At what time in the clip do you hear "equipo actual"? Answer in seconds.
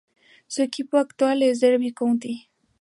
0.63-1.43